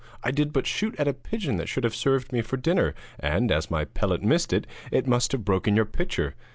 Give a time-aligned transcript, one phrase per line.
[0.23, 3.51] I did but shoot at a pigeon that should have served me for dinner, and
[3.51, 6.33] as my pellet missed it, it must have broken your pitcher.